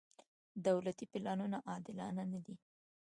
دولتي 0.67 1.05
پلانونه 1.11 1.57
عادلانه 1.69 2.23
نه 2.31 2.39
دي. 2.45 2.55